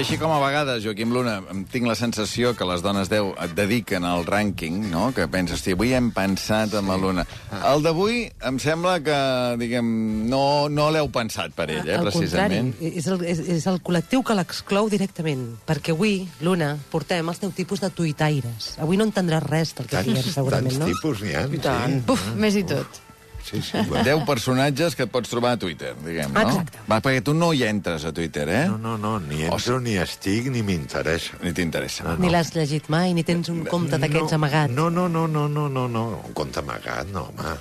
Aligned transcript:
així 0.00 0.16
com 0.20 0.32
a 0.32 0.38
vegades, 0.42 0.82
Joaquim 0.84 1.12
Luna, 1.12 1.36
em 1.52 1.62
tinc 1.68 1.86
la 1.88 1.94
sensació 1.98 2.52
que 2.56 2.66
les 2.68 2.82
dones 2.84 3.10
10 3.12 3.34
et 3.44 3.52
dediquen 3.56 4.04
al 4.08 4.24
rànquing, 4.28 4.78
no? 4.90 5.10
que 5.16 5.26
penses, 5.30 5.58
hosti, 5.60 5.74
avui 5.76 5.92
hem 5.96 6.10
pensat 6.16 6.74
amb 6.78 6.92
la 6.92 6.96
Luna. 7.00 7.24
El 7.72 7.84
d'avui 7.84 8.22
em 8.48 8.60
sembla 8.62 8.96
que, 9.04 9.18
diguem, 9.60 9.90
no, 10.30 10.42
no 10.72 10.88
l'heu 10.94 11.10
pensat 11.12 11.52
per 11.56 11.68
ell, 11.68 11.84
eh, 11.84 11.98
Al 11.98 12.08
precisament. 12.08 12.72
contrari, 12.78 12.94
és 13.02 13.10
el, 13.12 13.26
és, 13.34 13.44
és 13.58 13.68
el 13.70 13.82
col·lectiu 13.84 14.24
que 14.24 14.38
l'exclou 14.38 14.88
directament. 14.92 15.44
Perquè 15.68 15.92
avui, 15.96 16.24
Luna, 16.46 16.72
portem 16.90 17.28
els 17.28 17.42
teus 17.42 17.54
tipus 17.58 17.84
de 17.84 17.92
tuitaires. 17.92 18.72
Avui 18.80 19.00
no 19.00 19.08
entendràs 19.08 19.44
res 19.50 19.76
del 19.76 19.90
que 19.90 19.98
Tants, 19.98 20.08
diguem, 20.08 20.32
segurament, 20.32 20.78
tants 20.78 20.84
no? 20.86 20.90
tipus 20.94 21.22
n'hi 21.26 21.36
ha. 21.36 21.46
I 21.50 21.62
tant. 21.62 22.00
Buf, 22.08 22.30
més 22.40 22.56
i 22.56 22.64
tot. 22.64 23.02
Sí, 23.04 23.09
sí, 23.42 23.62
sí. 23.62 23.78
bueno. 23.88 24.04
10 24.04 24.26
personatges 24.26 24.96
que 24.96 25.04
et 25.06 25.12
pots 25.12 25.30
trobar 25.30 25.52
a 25.56 25.58
Twitter, 25.60 25.94
diguem, 26.04 26.32
no? 26.34 26.42
Exacte. 26.42 26.82
Va, 26.90 27.00
perquè 27.04 27.22
tu 27.24 27.34
no 27.36 27.50
hi 27.54 27.64
entres 27.68 28.04
a 28.08 28.12
Twitter, 28.16 28.46
eh? 28.48 28.64
No, 28.70 28.78
no, 28.78 28.96
no, 29.00 29.12
ni 29.20 29.44
entro, 29.46 29.78
ni 29.82 29.96
estic, 30.00 30.50
ni 30.52 30.62
m'interessa. 30.66 31.38
Ni 31.44 31.52
t'interessa. 31.56 32.04
No, 32.06 32.16
Ni 32.20 32.30
l'has 32.32 32.52
llegit 32.54 32.90
mai, 32.92 33.14
ni 33.16 33.24
tens 33.26 33.50
un 33.52 33.62
compte 33.68 33.98
d'aquests 34.00 34.36
amagat. 34.36 34.72
No, 34.74 34.88
no, 34.90 35.08
no, 35.08 35.26
no, 35.26 35.46
no, 35.48 35.68
no, 35.68 35.86
no. 35.88 36.04
Un 36.28 36.36
compte 36.36 36.62
amagat, 36.62 37.10
no, 37.14 37.28
home. 37.30 37.56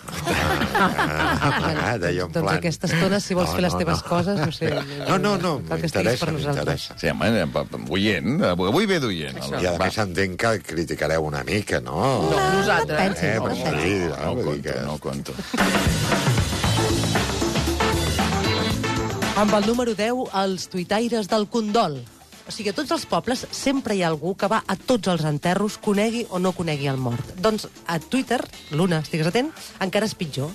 Amagat, 1.50 2.04
allò 2.10 2.28
en 2.28 2.34
doncs 2.34 2.46
plan... 2.46 2.58
aquesta 2.58 2.90
estona, 2.90 3.22
si 3.24 3.38
vols 3.38 3.54
fer 3.56 3.64
les 3.66 3.78
teves 3.80 4.04
coses, 4.08 4.40
no 4.40 4.52
sé... 4.56 4.72
No, 5.08 5.18
no, 5.22 5.36
no, 5.42 5.56
m'interessa, 5.70 6.32
m'interessa. 6.34 6.98
Sí, 7.00 7.12
home, 7.14 7.32
eh, 7.44 7.48
oient, 7.90 8.44
avui 8.54 8.90
ve 8.90 9.00
d'oient. 9.04 9.40
I 9.60 9.70
a 9.70 9.76
més 9.80 9.98
entenc 10.02 10.38
que 10.40 10.54
criticareu 10.74 11.26
una 11.28 11.44
mica, 11.48 11.82
no? 11.84 12.00
No, 12.30 12.38
nosaltres. 12.60 13.24
Eh, 13.24 13.36
no 13.40 13.48
per 13.48 13.56
pensis. 13.56 13.84
sí, 13.84 13.98
No, 14.00 14.16
no, 14.16 14.26
no 14.26 14.44
vull 14.44 14.62
dir 14.62 14.74
conto, 14.74 14.74
que... 14.74 14.86
no 14.86 14.98
conto. 15.00 15.34
Amb 19.40 19.54
el 19.56 19.66
número 19.66 19.94
10, 19.96 20.34
els 20.36 20.68
tuitaires 20.68 21.30
del 21.32 21.46
condol. 21.48 22.02
O 22.50 22.52
sigui, 22.52 22.72
a 22.72 22.76
tots 22.76 22.90
els 22.92 23.06
pobles 23.06 23.44
sempre 23.56 23.94
hi 23.96 24.02
ha 24.02 24.10
algú 24.10 24.34
que 24.36 24.50
va 24.52 24.64
a 24.66 24.76
tots 24.76 25.08
els 25.12 25.22
enterros, 25.30 25.78
conegui 25.80 26.24
o 26.34 26.42
no 26.44 26.52
conegui 26.58 26.90
el 26.92 26.98
mort. 26.98 27.30
Doncs 27.38 27.68
a 27.86 28.00
Twitter, 28.02 28.40
Luna, 28.74 29.00
estigues 29.06 29.30
atent, 29.30 29.52
encara 29.86 30.10
és 30.10 30.16
pitjor. 30.18 30.50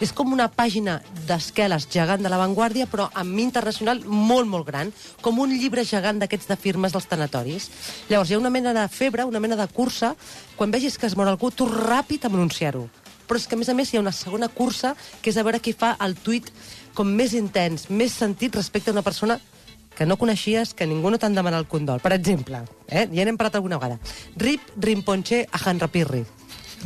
És 0.00 0.14
com 0.16 0.30
una 0.32 0.46
pàgina 0.48 1.00
d'esqueles 1.26 1.88
gegant 1.90 2.22
de 2.22 2.30
l'avantguàrdia, 2.32 2.86
però 2.88 3.10
amb 3.12 3.42
internacional 3.42 4.00
molt, 4.06 4.48
molt 4.48 4.70
gran, 4.70 4.94
com 5.20 5.42
un 5.42 5.52
llibre 5.52 5.84
gegant 5.84 6.22
d'aquests 6.22 6.48
de 6.48 6.56
firmes 6.56 6.94
dels 6.94 7.10
tanatoris. 7.10 7.68
Llavors, 8.08 8.30
hi 8.30 8.38
ha 8.38 8.40
una 8.40 8.54
mena 8.54 8.72
de 8.72 8.86
febre, 8.88 9.26
una 9.26 9.42
mena 9.42 9.58
de 9.58 9.68
cursa, 9.68 10.14
quan 10.56 10.72
vegis 10.72 10.96
que 10.96 11.10
es 11.10 11.18
mor 11.18 11.28
algú, 11.28 11.50
tu 11.50 11.68
ràpid 11.68 12.24
a 12.24 12.32
anunciar-ho. 12.32 12.86
Però 13.30 13.38
és 13.38 13.46
que, 13.46 13.54
a 13.54 13.60
més 13.60 13.68
a 13.70 13.76
més, 13.78 13.92
hi 13.92 13.98
ha 14.00 14.02
una 14.02 14.10
segona 14.10 14.48
cursa, 14.50 14.96
que 15.22 15.30
és 15.30 15.36
a 15.38 15.44
veure 15.46 15.60
qui 15.62 15.70
fa 15.70 15.92
el 16.02 16.16
tuit 16.18 16.48
com 16.98 17.06
més 17.06 17.36
intens, 17.38 17.86
més 17.86 18.16
sentit 18.18 18.56
respecte 18.58 18.90
a 18.90 18.96
una 18.96 19.06
persona 19.06 19.36
que 19.94 20.06
no 20.08 20.16
coneixies, 20.18 20.72
que 20.74 20.88
ningú 20.90 21.12
no 21.14 21.18
t'han 21.22 21.36
demanat 21.38 21.62
el 21.62 21.68
condol. 21.70 22.02
Per 22.02 22.10
exemple, 22.16 22.64
eh? 22.88 23.06
ja 23.06 23.22
n'hem 23.22 23.38
parlat 23.38 23.60
alguna 23.60 23.78
vegada. 23.78 24.00
Rip 24.40 24.74
Rimponche 24.82 25.44
a 25.46 25.62
Hanrapirri. 25.62 26.24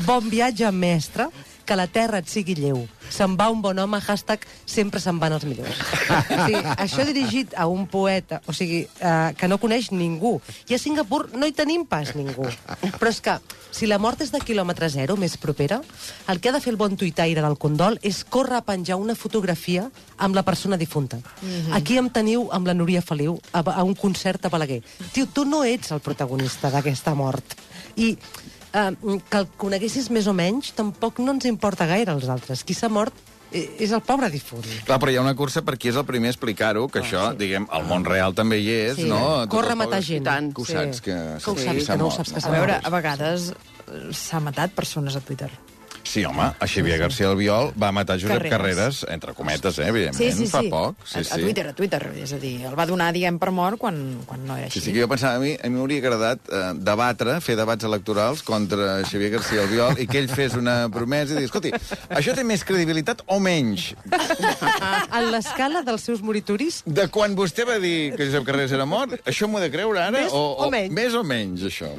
Bon 0.04 0.28
viatge, 0.28 0.68
mestre, 0.74 1.30
que 1.64 1.76
la 1.76 1.86
terra 1.86 2.20
et 2.22 2.28
sigui 2.28 2.54
lleu. 2.58 2.84
Se'n 3.12 3.36
va 3.38 3.50
un 3.52 3.60
bon 3.62 3.78
home, 3.78 4.00
hashtag 4.00 4.44
sempre 4.66 5.00
se'n 5.00 5.18
van 5.20 5.34
els 5.36 5.44
millors. 5.48 5.80
o 6.10 6.38
sigui, 6.46 6.62
això 6.76 7.04
dirigit 7.08 7.54
a 7.56 7.66
un 7.70 7.86
poeta, 7.90 8.40
o 8.46 8.54
sigui, 8.56 8.84
eh, 8.84 9.32
que 9.38 9.48
no 9.48 9.58
coneix 9.62 9.90
ningú. 9.92 10.38
I 10.68 10.76
a 10.76 10.80
Singapur 10.80 11.28
no 11.34 11.46
hi 11.46 11.52
tenim 11.56 11.84
pas 11.86 12.14
ningú. 12.16 12.46
Però 12.98 13.10
és 13.10 13.20
que, 13.24 13.38
si 13.74 13.88
la 13.90 13.98
mort 13.98 14.20
és 14.22 14.30
de 14.30 14.40
quilòmetre 14.40 14.88
zero, 14.92 15.16
més 15.20 15.36
propera, 15.40 15.80
el 16.28 16.40
que 16.40 16.50
ha 16.50 16.54
de 16.54 16.62
fer 16.62 16.72
el 16.74 16.80
bon 16.80 16.96
tuitaire 16.96 17.42
del 17.42 17.58
condol 17.58 17.98
és 18.02 18.22
córrer 18.24 18.60
a 18.60 18.66
penjar 18.66 19.00
una 19.00 19.16
fotografia 19.18 19.88
amb 20.16 20.36
la 20.36 20.44
persona 20.46 20.76
difunta. 20.76 21.16
Mm 21.16 21.48
-hmm. 21.48 21.76
Aquí 21.76 21.98
em 21.98 22.10
teniu 22.10 22.48
amb 22.52 22.66
la 22.66 22.74
Núria 22.74 23.02
Feliu 23.02 23.40
a, 23.52 23.60
a 23.60 23.82
un 23.82 23.94
concert 23.94 24.44
a 24.44 24.48
Balaguer. 24.48 24.82
Tio, 25.12 25.26
tu 25.26 25.44
no 25.44 25.64
ets 25.64 25.90
el 25.90 26.00
protagonista 26.00 26.70
d'aquesta 26.70 27.14
mort. 27.14 27.44
I 27.96 28.18
eh, 28.74 29.20
que 29.30 29.38
el 29.38 29.46
coneguessis 29.56 30.10
més 30.10 30.26
o 30.26 30.34
menys 30.36 30.72
tampoc 30.76 31.20
no 31.22 31.32
ens 31.36 31.46
importa 31.46 31.86
gaire 31.86 32.12
als 32.12 32.28
altres. 32.28 32.64
Qui 32.66 32.74
s'ha 32.74 32.90
mort 32.92 33.14
és 33.54 33.92
el 33.94 34.00
pobre 34.02 34.26
difunt. 34.34 34.64
Clar, 34.84 34.98
però 34.98 35.12
hi 35.12 35.16
ha 35.16 35.22
una 35.22 35.36
cursa 35.38 35.62
per 35.62 35.76
qui 35.78 35.88
és 35.92 35.96
el 36.00 36.04
primer 36.08 36.32
a 36.32 36.34
explicar-ho, 36.34 36.88
que 36.90 36.98
això, 37.04 37.28
diguem, 37.38 37.68
al 37.70 37.84
món 37.86 38.02
real 38.04 38.34
també 38.34 38.58
hi 38.58 38.68
és, 38.70 38.96
Sí. 38.96 39.04
no? 39.06 39.46
Corre 39.48 39.70
els 39.70 39.76
a 39.76 39.76
matar 39.84 40.02
gent. 40.02 40.24
tant. 40.26 40.52
Que 40.52 40.62
ho 40.62 40.64
Sí. 40.66 40.72
saps, 40.72 41.00
que... 41.00 41.14
Que 41.14 41.50
ho 41.50 41.56
sí, 41.56 41.64
saps, 41.64 41.84
s'ha 41.86 41.92
que 41.92 41.98
no 41.98 42.06
ho 42.06 42.08
mort, 42.08 42.16
saps, 42.16 42.32
que 42.32 42.38
A 42.38 42.42
s'ha 42.42 42.50
veure, 42.50 42.80
a 42.82 42.90
vegades 42.90 43.50
eh, 43.52 44.12
s'ha 44.12 44.40
matat 44.40 44.72
persones 44.72 45.14
a 45.14 45.20
Twitter. 45.20 45.50
Sí, 46.14 46.22
home, 46.24 46.44
a 46.46 46.66
Xavier 46.70 47.00
García 47.00 47.26
Albiol 47.26 47.72
va 47.74 47.88
matar 47.90 48.14
Josep 48.20 48.36
Carreras, 48.44 48.52
Carreras. 48.52 48.98
entre 49.10 49.32
cometes, 49.34 49.78
eh, 49.82 49.88
evidentment, 49.90 50.44
fa 50.52 50.60
poc. 50.70 51.00
Sí, 51.04 51.16
a, 51.18 51.20
a 51.22 51.24
sí. 51.24 51.40
Twitter, 51.42 51.64
a 51.66 51.72
Twitter. 51.74 52.00
És 52.22 52.32
a 52.36 52.38
dir, 52.38 52.52
el 52.68 52.76
va 52.78 52.84
donar, 52.86 53.08
diguem, 53.16 53.40
per 53.42 53.50
mort 53.50 53.80
quan, 53.82 53.98
quan 54.28 54.44
no 54.46 54.54
era 54.56 54.68
Sí, 54.70 54.78
així. 54.78 54.84
sí, 54.84 54.92
que 54.94 55.02
jo 55.02 55.08
pensava, 55.10 55.40
a 55.40 55.42
mi 55.42 55.56
a 55.58 55.66
mi 55.68 55.74
m'hauria 55.74 55.98
agradat 56.04 56.38
eh, 56.52 56.60
debatre, 56.86 57.34
fer 57.42 57.56
debats 57.58 57.82
electorals 57.88 58.44
contra 58.46 59.00
Xavier 59.10 59.32
García 59.34 59.64
Albiol 59.66 59.98
i 59.98 60.06
que 60.06 60.20
ell 60.22 60.30
fes 60.30 60.54
una 60.54 60.76
promesa 60.94 61.34
i 61.34 61.40
dir, 61.42 61.48
escolti, 61.50 61.72
això 62.14 62.36
té 62.38 62.44
més 62.46 62.62
credibilitat 62.62 63.24
o 63.26 63.40
menys? 63.42 63.90
En 65.18 65.30
l'escala 65.34 65.82
dels 65.86 66.02
seus 66.06 66.22
moritoris, 66.22 66.82
De 66.86 67.08
quan 67.10 67.34
vostè 67.34 67.66
va 67.66 67.80
dir 67.82 68.12
que 68.14 68.26
Josep 68.28 68.46
Carreras 68.46 68.72
era 68.76 68.86
mort, 68.86 69.18
això 69.26 69.48
m'ho 69.50 69.58
he 69.58 69.66
de 69.66 69.72
creure 69.74 69.98
ara? 70.06 70.14
Més 70.14 70.30
o 70.32 70.70
menys? 70.70 70.94
Més 70.94 71.14
o 71.18 71.24
menys, 71.26 71.66
això. 71.72 71.90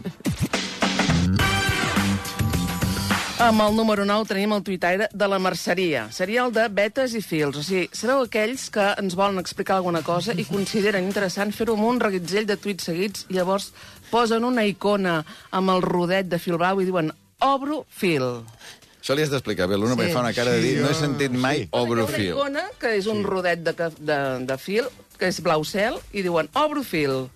Amb 3.45 3.61
el 3.61 3.75
número 3.77 4.05
9 4.09 4.25
tenim 4.25 4.53
el 4.55 4.63
tuitaire 4.65 5.05
de 5.13 5.27
la 5.29 5.37
merceria. 5.37 6.07
Seria 6.11 6.41
el 6.47 6.53
de 6.55 6.63
vetes 6.73 7.13
i 7.13 7.21
fils. 7.21 7.59
O 7.59 7.61
sigui, 7.63 7.83
sabeu 7.93 8.23
aquells 8.25 8.71
que 8.73 8.85
ens 8.97 9.13
volen 9.17 9.37
explicar 9.37 9.75
alguna 9.77 10.01
cosa 10.01 10.33
i 10.33 10.47
consideren 10.49 11.05
interessant 11.05 11.53
fer-ho 11.53 11.75
amb 11.77 11.85
un 11.85 11.99
reguitzell 12.01 12.47
de 12.49 12.57
tuits 12.57 12.87
seguits 12.89 13.27
i 13.29 13.37
llavors 13.37 13.67
posen 14.09 14.47
una 14.49 14.65
icona 14.65 15.19
amb 15.53 15.75
el 15.75 15.85
rodet 15.85 16.25
de 16.31 16.39
fil 16.41 16.57
blau 16.57 16.81
i 16.81 16.87
diuen 16.89 17.11
obro 17.45 17.83
fil. 17.89 18.25
Això 19.03 19.13
li 19.13 19.21
has 19.21 19.29
d'explicar 19.29 19.67
bé, 19.69 19.77
l'Una, 19.77 19.93
Sí. 19.93 20.09
fa 20.11 20.21
una 20.25 20.33
cara 20.33 20.49
de 20.57 20.61
dir, 20.65 20.77
Sí, 20.77 20.81
no 20.81 20.89
he 20.89 20.95
sentit 20.97 21.31
mai 21.31 21.59
sí. 21.59 21.67
obro 21.69 22.01
ha 22.01 22.05
una 22.09 22.17
fil. 22.17 22.31
icona 22.33 22.63
que 22.79 22.95
és 22.97 23.05
un 23.05 23.23
rodet 23.23 23.61
de, 23.61 23.73
de, 23.99 24.19
de 24.41 24.57
fil, 24.57 24.89
que 25.19 25.27
és 25.27 25.39
blau 25.43 25.63
cel, 25.63 25.99
i 26.13 26.23
diuen 26.23 26.49
obro 26.55 26.81
fil. 26.81 27.29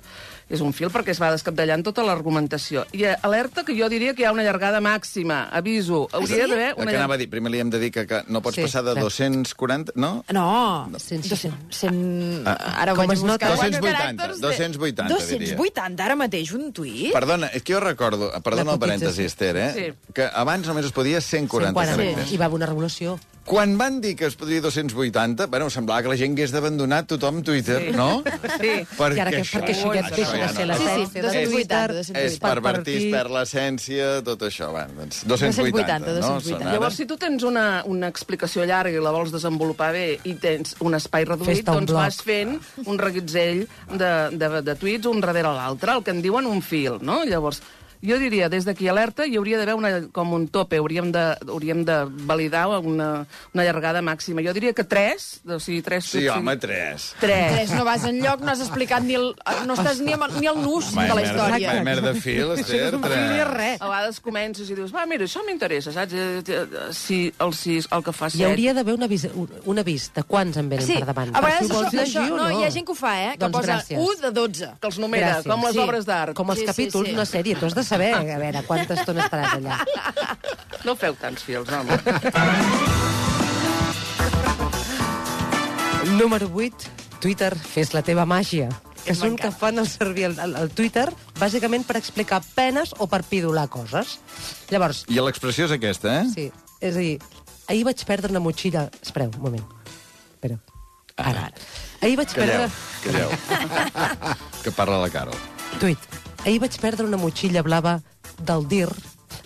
És 0.50 0.62
un 0.66 0.74
fil 0.74 0.90
perquè 0.90 1.14
es 1.14 1.20
va 1.22 1.30
descapdallant 1.32 1.84
tota 1.86 2.02
l'argumentació. 2.02 2.86
I 2.98 3.04
eh, 3.06 3.16
alerta 3.22 3.64
que 3.64 3.76
jo 3.78 3.88
diria 3.90 4.16
que 4.18 4.24
hi 4.24 4.26
ha 4.26 4.32
una 4.34 4.42
llargada 4.44 4.80
màxima. 4.82 5.44
Aviso, 5.54 6.08
hauria 6.12 6.48
d'haver 6.48 6.70
El 6.76 6.82
una 6.82 6.92
que 6.92 6.98
anava 6.98 7.14
a 7.14 7.18
dir, 7.22 7.30
primer 7.30 7.52
li 7.54 7.60
hem 7.62 7.70
de 7.70 7.78
dir 7.80 7.92
que, 7.94 8.08
que 8.10 8.24
no 8.28 8.42
pots 8.42 8.56
Sí, 8.58 8.64
passar 8.66 8.84
de 8.84 8.94
clar. 8.98 9.04
240, 9.04 9.94
no? 9.96 10.24
No, 10.34 10.90
Cent- 10.98 11.22
200, 11.30 11.54
100, 11.70 12.44
Ah, 12.48 12.82
ara 12.82 12.94
ho 12.94 12.96
vaig 12.98 13.14
buscar. 13.20 13.52
280, 13.54 14.26
Caràcters 14.26 14.36
de- 14.40 14.48
280, 14.48 15.08
diria. 15.30 15.56
280, 15.56 16.06
ara 16.06 16.16
mateix, 16.16 16.52
un 16.58 16.72
tuit? 16.74 17.14
Perdona, 17.14 17.48
és 17.54 17.62
que 17.64 17.74
jo 17.74 17.80
recordo, 17.80 18.32
perdona 18.44 18.74
el 18.74 18.80
parèntesi. 18.80 19.24
Esther, 19.30 19.56
eh? 19.58 19.72
Sí. 19.76 20.14
que 20.14 20.26
abans 20.34 20.66
només 20.68 20.86
es 20.86 20.92
podia 20.92 21.22
140, 21.22 21.74
140. 21.78 22.16
caràcters. 22.24 22.34
I 22.34 22.38
va 22.38 22.46
haver 22.46 22.56
una 22.56 22.66
revolució. 22.66 23.20
Quan 23.50 23.78
van 23.80 24.00
dir 24.02 24.16
que 24.16 24.26
es 24.28 24.36
podia 24.36 24.62
280, 24.62 25.48
bueno, 25.48 25.70
semblava 25.72 26.04
que 26.04 26.10
la 26.10 26.18
gent 26.18 26.36
hagués 26.38 26.52
d'abandonar 26.52 27.06
tothom 27.08 27.42
Twitter, 27.42 27.80
Sí. 27.90 27.96
no? 27.98 28.22
Sí. 28.60 28.86
Perquè 28.98 29.16
I 29.16 29.20
ara 29.20 29.32
que, 29.32 29.42
perquè 29.42 29.74
això 29.74 29.94
ja 29.96 30.04
això 30.04 30.39
de 30.48 30.54
ser 30.54 30.68
no. 30.68 30.74
Sí, 30.74 30.80
sí, 30.80 30.86
l'essència 30.86 31.22
de 31.22 31.28
280, 31.28 31.52
Twitter. 31.52 31.88
280. 31.94 32.26
És 32.26 32.40
per 32.40 32.62
partir- 32.62 33.12
perd 33.12 33.32
l'essència, 33.32 34.10
tot 34.24 34.42
això. 34.48 34.72
Va, 34.74 34.86
doncs 34.88 35.24
280, 35.26 35.70
280, 35.70 36.00
no? 36.00 36.16
280. 36.20 36.50
Són 36.50 36.62
ara- 36.68 36.74
Llavors, 36.74 36.96
si 36.96 37.06
tu 37.06 37.18
tens 37.18 37.44
una, 37.44 37.66
una 37.86 38.08
explicació 38.08 38.66
llarga 38.66 38.96
i 38.98 39.02
la 39.04 39.12
vols 39.12 39.32
desenvolupar 39.32 39.92
bé 39.94 40.20
i 40.24 40.34
tens 40.36 40.76
un 40.80 40.96
espai 40.96 41.26
reduït, 41.26 41.60
un 41.68 41.74
doncs 41.76 41.92
bloc. 41.92 42.02
vas 42.02 42.22
fent 42.22 42.60
un 42.86 42.98
reguitzell 43.00 43.68
de, 43.92 44.14
de, 44.38 44.62
de 44.62 44.76
tuits 44.76 45.06
un 45.10 45.20
darrere 45.22 45.52
l'altre, 45.54 45.94
el 45.98 46.04
que 46.04 46.12
en 46.12 46.22
diuen 46.22 46.46
un 46.46 46.62
fil, 46.62 47.00
no? 47.02 47.24
Llavors, 47.26 47.62
jo 48.02 48.18
diria, 48.20 48.48
des 48.50 48.66
d'aquí 48.66 48.88
alerta, 48.88 49.26
hi 49.28 49.36
hauria 49.38 49.58
d'haver 49.60 49.76
una, 49.76 49.90
com 50.16 50.32
un 50.34 50.48
tope, 50.48 50.78
hauríem 50.80 51.12
de, 51.12 51.24
hauríem 51.48 51.84
de 51.86 51.98
validar 52.30 52.68
una, 52.80 53.26
una 53.54 53.64
llargada 53.66 54.02
màxima. 54.02 54.42
Jo 54.46 54.54
diria 54.54 54.74
que 54.74 54.84
tres, 54.84 55.42
o 55.48 55.60
sigui, 55.60 55.82
tres 55.82 56.06
Sí, 56.06 56.20
tuits 56.20 56.32
home, 56.36 56.52
seguits. 56.56 56.62
tres. 56.62 57.08
Tres. 57.20 57.52
Tres, 57.54 57.72
no 57.76 57.84
vas 57.86 58.04
enlloc, 58.08 58.40
no 58.42 58.52
has 58.52 58.62
explicat 58.62 59.04
ni 59.04 59.16
el... 59.20 59.34
No 59.68 59.76
estàs 59.76 60.00
ni, 60.00 60.14
amb, 60.14 60.26
ni 60.40 60.48
el 60.48 60.62
nus 60.62 60.94
Mai 60.96 61.10
de 61.10 61.14
la 61.14 61.22
merda, 61.22 61.34
història. 61.34 61.74
mai 61.74 61.84
merda 61.84 62.14
de 62.14 62.22
fil, 62.22 62.52
Esther. 62.58 62.94
No 62.94 63.04
filia 63.08 63.46
res. 63.50 63.82
A 63.82 63.90
vegades 63.92 64.20
comences 64.24 64.70
i 64.70 64.76
dius, 64.80 64.94
va, 64.96 65.06
mira, 65.10 65.26
això 65.28 65.44
m'interessa, 65.46 65.92
saps? 65.96 66.14
Eh, 66.14 66.44
eh, 66.48 66.94
Si 66.96 67.34
el 67.40 67.54
sis, 67.54 67.88
el 67.92 68.04
que 68.04 68.14
fa 68.16 68.28
Hi 68.30 68.38
set... 68.40 68.46
hauria 68.48 68.74
d'haver 68.74 68.94
un 68.96 69.04
avís, 69.04 69.26
un, 69.34 69.50
un 69.66 69.80
avís 69.80 70.10
de 70.16 70.24
quants 70.24 70.58
en 70.58 70.70
venen 70.70 70.86
Sí, 70.88 70.96
per 71.00 71.06
davant. 71.12 71.36
a 71.36 71.42
vegades 71.42 71.68
si 71.68 71.74
això, 71.74 71.84
això 71.84 72.00
llegir 72.00 72.32
o 72.32 72.38
no, 72.38 72.50
hi 72.60 72.64
ha 72.66 72.72
gent 72.72 72.86
que 72.88 72.92
ho 72.94 72.96
fa, 72.96 73.14
eh? 73.22 73.32
Que 73.36 73.44
Doncs 73.46 73.58
posa 73.60 73.68
gràcies. 73.76 74.00
1 74.00 74.22
de 74.26 74.32
12. 74.40 74.72
Que 74.80 74.88
els 74.88 75.00
numera, 75.00 75.28
Gràcies. 75.36 75.50
com 75.52 75.66
les 75.66 75.74
Sí, 75.76 75.80
obres 75.84 76.06
d'art. 76.06 76.34
Com 76.38 76.50
els 76.50 76.60
Sí, 76.60 76.66
sí, 76.66 76.72
capítols 76.72 77.08
sí. 77.08 77.14
d'una 77.14 77.26
sèrie. 77.26 77.56
Tu 77.60 77.66
has 77.66 77.76
de 77.76 77.84
saber, 77.90 78.14
a 78.16 78.38
veure, 78.42 78.62
quanta 78.68 78.96
estona 79.00 79.26
estaràs 79.26 79.58
allà. 79.58 79.80
No 80.86 80.96
feu 80.96 81.18
tants 81.20 81.44
fils, 81.44 81.70
home. 81.74 81.98
Número 86.20 86.48
8, 86.54 86.94
Twitter, 87.20 87.52
fes 87.58 87.94
la 87.94 88.02
teva 88.06 88.26
màgia. 88.30 88.70
Que 89.06 89.16
són 89.16 89.38
que 89.40 89.50
fan 89.56 89.80
el 89.82 89.88
servir 89.90 90.28
el, 90.28 90.38
el, 90.44 90.56
el 90.60 90.72
Twitter 90.76 91.08
bàsicament 91.40 91.86
per 91.88 91.98
explicar 91.98 92.42
penes 92.56 92.92
o 93.00 93.08
per 93.10 93.22
pidolar 93.28 93.68
coses. 93.72 94.18
Llavors, 94.70 95.06
I 95.10 95.22
l'expressió 95.24 95.66
és 95.70 95.76
aquesta, 95.76 96.20
eh? 96.22 96.26
sí, 96.34 96.50
és 96.80 96.96
a 96.96 97.04
dir, 97.04 97.16
ahir 97.72 97.86
vaig 97.88 98.04
perdre 98.08 98.34
una 98.34 98.44
motxilla... 98.44 98.88
Espereu, 99.02 99.32
un 99.38 99.46
moment. 99.48 99.66
Espera. 100.36 100.60
Ara, 101.20 101.48
ara. 101.50 101.68
Ahir 102.02 102.16
vaig 102.20 102.36
Calleu, 102.36 102.68
perdre... 102.68 102.72
calleu. 103.04 103.30
que 104.64 104.76
parla 104.76 105.02
la 105.04 105.12
Carol. 105.14 105.40
Tuit. 105.80 106.19
Ahir 106.50 106.64
vaig 106.64 106.80
perdre 106.82 107.06
una 107.06 107.18
motxilla 107.22 107.62
blava 107.62 108.00
del 108.42 108.64
DIR 108.66 108.90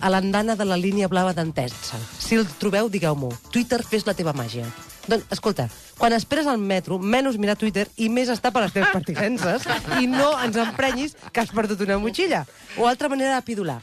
a 0.00 0.08
l'andana 0.08 0.54
de 0.56 0.64
la 0.64 0.78
línia 0.80 1.04
blava 1.12 1.34
d'Entesa. 1.36 1.98
Si 2.16 2.38
el 2.38 2.46
trobeu, 2.62 2.88
digueu-m'ho. 2.88 3.28
Twitter, 3.52 3.82
fes 3.84 4.06
la 4.08 4.14
teva 4.16 4.32
màgia. 4.32 4.64
Doncs, 5.04 5.26
escolta, 5.36 5.66
quan 6.00 6.16
esperes 6.16 6.48
al 6.48 6.56
metro, 6.56 6.96
menys 6.96 7.36
mirar 7.36 7.58
Twitter 7.60 7.84
i 8.00 8.08
més 8.08 8.32
estar 8.32 8.54
per 8.56 8.64
les 8.64 8.72
teves 8.72 8.96
pertinences 8.96 9.68
i 10.00 10.08
no 10.08 10.30
ens 10.46 10.56
emprenyis 10.64 11.12
que 11.28 11.44
has 11.44 11.52
perdut 11.52 11.84
una 11.84 12.00
motxilla. 12.00 12.46
O 12.80 12.88
altra 12.88 13.12
manera 13.12 13.36
de 13.36 13.44
pidolar. 13.50 13.82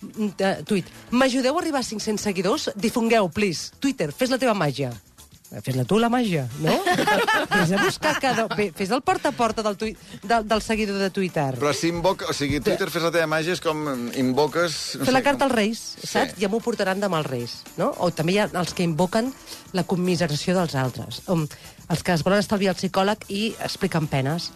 Mm, 0.00 0.32
eh, 0.32 0.56
Tuit. 0.64 0.88
M'ajudeu 1.12 1.52
a 1.52 1.60
arribar 1.60 1.84
a 1.84 1.90
500 1.92 2.24
seguidors? 2.24 2.70
Difongueu, 2.72 3.28
please. 3.28 3.76
Twitter, 3.84 4.14
fes 4.16 4.32
la 4.32 4.40
teva 4.40 4.56
màgia. 4.56 4.94
Fes-la 5.60 5.84
tu, 5.84 5.98
la 6.00 6.08
màgia, 6.08 6.46
no? 6.64 6.72
Vés 7.52 7.72
a 7.76 7.82
buscar 7.84 8.14
cada... 8.22 8.46
Fes 8.72 8.88
el 8.94 9.02
porta 9.04 9.28
a 9.28 9.36
porta 9.36 9.60
del, 9.66 9.76
tuit, 9.76 9.98
del, 10.24 10.46
del 10.48 10.62
seguidor 10.64 10.96
de 11.02 11.10
Twitter. 11.12 11.50
Però 11.60 11.74
si 11.76 11.90
invoca... 11.92 12.30
O 12.32 12.36
sigui, 12.36 12.60
Twitter 12.64 12.88
fes 12.88 13.04
la 13.04 13.10
teva 13.12 13.28
màgia 13.28 13.52
és 13.52 13.60
com 13.60 13.82
invoques... 14.16 14.78
No 14.96 15.04
Fer 15.04 15.10
sé, 15.10 15.16
la 15.18 15.22
carta 15.26 15.44
als 15.48 15.54
Reis, 15.54 15.82
Sí. 16.00 16.08
saps? 16.14 16.38
Ja 16.40 16.48
m'ho 16.48 16.62
portaran 16.64 17.02
demà 17.04 17.20
als 17.20 17.28
Reis, 17.28 17.58
no? 17.76 17.90
O 18.00 18.08
també 18.16 18.32
hi 18.32 18.40
ha 18.40 18.48
els 18.62 18.72
que 18.72 18.86
invoquen 18.86 19.28
la 19.76 19.84
commiseració 19.84 20.56
dels 20.56 20.74
altres. 20.78 21.20
Um, 21.28 21.44
els 21.92 22.02
que 22.02 22.16
es 22.16 22.24
volen 22.24 22.40
estalviar 22.40 22.72
el 22.72 22.80
psicòleg 22.80 23.28
i 23.28 23.42
expliquen 23.60 24.08
penes. 24.08 24.48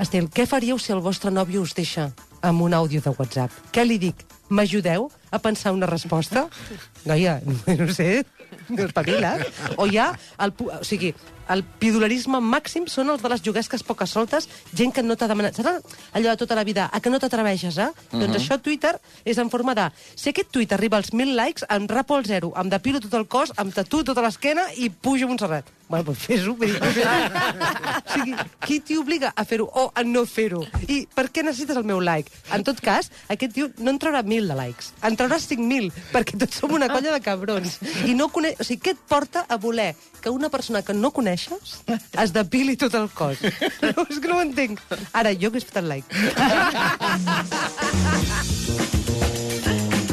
Estel, 0.00 0.30
què 0.32 0.46
faríeu 0.48 0.78
si 0.80 0.94
el 0.96 1.04
vostre 1.04 1.30
nòvio 1.34 1.60
us 1.66 1.74
deixa 1.76 2.08
amb 2.40 2.62
un 2.64 2.72
àudio 2.72 3.02
de 3.04 3.12
WhatsApp? 3.18 3.52
Què 3.74 3.84
li 3.84 3.98
dic? 4.00 4.24
M'ajudeu 4.48 5.10
a 5.30 5.38
pensar 5.38 5.72
una 5.72 5.86
resposta? 5.86 6.48
Noia, 7.04 7.40
no 7.80 7.88
sé, 7.92 8.24
espavila't. 8.76 9.44
O 9.76 9.86
ha 9.86 10.12
el, 10.44 10.54
o 10.58 10.84
sigui, 10.84 11.14
el 11.52 11.64
pidolarisme 11.80 12.40
màxim 12.44 12.86
són 12.90 13.12
els 13.14 13.22
de 13.24 13.32
les 13.32 13.42
juguesques 13.44 13.84
poques 13.86 14.10
soltes, 14.10 14.48
gent 14.74 14.94
que 14.94 15.04
no 15.04 15.16
t'ha 15.16 15.30
demanat... 15.30 15.58
Saps 15.58 15.96
allò 16.12 16.32
de 16.32 16.36
tota 16.40 16.58
la 16.58 16.64
vida, 16.64 16.88
a 16.92 17.00
que 17.00 17.10
no 17.10 17.20
t'atreveixes, 17.22 17.78
eh? 17.78 17.90
Doncs 18.12 18.38
això 18.40 18.58
a 18.58 18.62
Twitter 18.62 18.94
és 19.24 19.38
en 19.38 19.50
forma 19.52 19.74
de... 19.78 19.88
Si 20.14 20.32
aquest 20.32 20.52
tuit 20.54 20.72
arriba 20.76 21.00
als 21.00 21.12
1.000 21.14 21.34
likes, 21.38 21.66
em 21.74 21.88
rapo 21.90 22.16
al 22.16 22.28
zero, 22.28 22.52
em 22.58 22.70
depilo 22.72 23.02
tot 23.04 23.14
el 23.18 23.26
cos, 23.30 23.52
em 23.58 23.72
tatuo 23.74 24.04
tota 24.06 24.24
l'esquena 24.24 24.68
i 24.76 24.90
pujo 24.90 25.28
a 25.28 25.32
Montserrat. 25.32 25.74
Bueno, 25.88 26.04
doncs 26.10 26.26
fes-ho. 26.26 26.52
o 26.52 28.12
sigui, 28.12 28.34
qui 28.66 28.78
t'hi 28.84 28.98
obliga 29.00 29.32
a 29.34 29.44
fer-ho 29.48 29.64
o 29.72 29.86
a 29.96 30.04
no 30.04 30.24
fer-ho? 30.28 30.60
I 30.84 31.00
per 31.14 31.28
què 31.32 31.44
necessites 31.44 31.80
el 31.80 31.86
meu 31.88 32.02
like? 32.04 32.32
En 32.52 32.64
tot 32.66 32.82
cas, 32.84 33.08
aquest 33.32 33.56
tio 33.56 33.70
no 33.80 33.94
en 33.94 34.00
traurà 34.02 34.20
1.000 34.20 34.52
de 34.52 34.58
likes, 34.58 34.92
en 35.08 35.16
traurà 35.16 35.40
5.000, 35.40 35.88
perquè 36.12 36.36
tots 36.40 36.60
som 36.60 36.76
una 36.76 36.90
colla 36.92 37.14
de 37.16 37.22
cabrons. 37.24 37.78
I 38.04 38.16
no 38.18 38.28
coneix... 38.34 38.60
O 38.60 38.68
sigui, 38.68 38.82
què 38.84 38.96
et 38.96 39.02
porta 39.08 39.46
a 39.48 39.56
voler 39.56 39.94
que 40.20 40.30
una 40.34 40.52
persona 40.52 40.82
que 40.84 40.92
no 40.92 41.10
coneixes 41.46 41.82
es 42.18 42.32
depili 42.34 42.76
tot 42.76 42.94
el 42.98 43.08
cos? 43.14 43.38
No, 43.82 44.04
és 44.08 44.18
que 44.18 44.28
no 44.28 44.38
ho 44.38 44.42
entenc. 44.42 44.80
Ara, 45.12 45.32
jo 45.38 45.50
que 45.52 45.60
he 45.60 45.64
fet 45.64 45.78
el 45.80 45.88
like. 45.90 46.10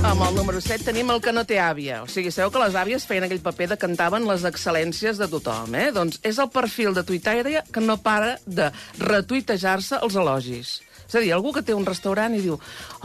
Amb 0.05 0.21
el 0.21 0.35
número 0.37 0.61
7 0.61 0.85
tenim 0.85 1.09
el 1.09 1.21
que 1.21 1.33
no 1.33 1.45
té 1.49 1.57
àvia. 1.61 2.03
O 2.05 2.09
sigui, 2.11 2.31
sabeu 2.31 2.51
que 2.53 2.61
les 2.61 2.75
àvies 2.77 3.07
feien 3.09 3.25
aquell 3.25 3.41
paper 3.43 3.71
de 3.73 3.77
cantaven 3.81 4.27
les 4.29 4.45
excel·lències 4.45 5.17
de 5.21 5.27
tothom, 5.31 5.73
eh? 5.75 5.89
Doncs 5.95 6.21
és 6.23 6.37
el 6.41 6.51
perfil 6.53 6.93
de 6.93 7.03
tuitaire 7.07 7.63
que 7.73 7.81
no 7.81 7.97
para 7.97 8.37
de 8.45 8.69
retuitejar-se 9.01 10.03
els 10.05 10.19
elogis. 10.21 10.77
És 11.07 11.15
a 11.15 11.19
dir, 11.21 11.31
algú 11.35 11.51
que 11.53 11.61
té 11.61 11.73
un 11.75 11.85
restaurant 11.85 12.33
i 12.35 12.41
diu 12.41 12.55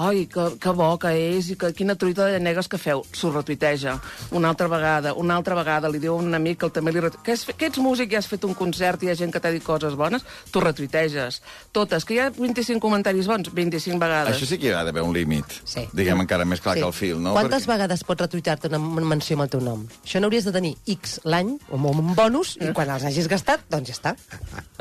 ai, 0.00 0.26
que, 0.31 0.46
que 0.60 0.72
bo 0.76 0.92
que 0.98 1.10
és 1.37 1.50
i 1.52 1.56
que 1.60 1.72
quina 1.76 1.94
truita 2.00 2.26
de 2.26 2.38
llanegues 2.38 2.69
que 2.69 2.78
feu. 2.81 3.02
S'ho 3.12 3.31
retuiteja. 3.34 3.98
Una 4.32 4.48
altra 4.54 4.69
vegada, 4.72 5.12
una 5.14 5.37
altra 5.37 5.54
vegada 5.58 5.88
li 5.92 5.98
diu 6.00 6.14
a 6.14 6.22
un 6.22 6.34
amic 6.34 6.58
que 6.60 6.66
el 6.70 6.72
també 6.72 6.92
li... 6.92 7.00
retu- 7.04 7.20
Que, 7.22 7.32
és, 7.37 7.44
que 7.56 7.66
ets 7.69 7.78
músic 7.78 8.12
i 8.12 8.16
has 8.16 8.26
fet 8.31 8.44
un 8.48 8.54
concert 8.54 9.02
i 9.02 9.06
hi 9.06 9.12
ha 9.12 9.16
gent 9.19 9.32
que 9.34 9.40
t'ha 9.40 9.50
dit 9.52 9.62
coses 9.64 9.94
bones, 9.98 10.25
tu 10.50 10.60
retuiteges. 10.64 11.42
Totes. 11.72 12.04
Que 12.08 12.14
hi 12.14 12.20
ha 12.25 12.31
25 12.31 12.81
comentaris 12.81 13.28
bons, 13.28 13.50
25 13.52 13.98
vegades. 14.00 14.37
Això 14.37 14.48
sí 14.48 14.58
que 14.58 14.70
hi 14.70 14.75
ha 14.75 14.82
d'haver 14.87 15.02
un 15.04 15.12
límit. 15.14 15.44
Sí. 15.69 15.84
Diguem 15.92 16.25
encara 16.25 16.44
més 16.48 16.60
clar 16.64 16.76
que 16.78 16.87
el 16.87 16.94
fil, 16.96 17.20
no? 17.22 17.34
Quantes 17.37 17.66
vegades 17.69 18.04
pots 18.08 18.25
retuitar-te 18.25 18.70
una 18.72 19.06
menció 19.12 19.37
amb 19.37 19.44
el 19.46 19.52
teu 19.52 19.60
nom? 19.64 19.84
Això 20.04 20.20
n'hauries 20.22 20.48
de 20.48 20.52
tenir 20.56 20.75
X 20.96 21.19
l'any, 21.28 21.56
o 21.69 21.76
amb 21.78 21.90
un 21.92 22.14
bonus, 22.16 22.56
i 22.60 22.72
quan 22.76 22.90
els 22.96 23.04
hagis 23.08 23.28
gastat, 23.31 23.66
doncs 23.70 23.92
ja 23.92 23.98
està. 23.98 24.16